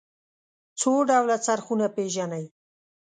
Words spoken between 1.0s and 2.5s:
ډوله څرخونه پيژنئ.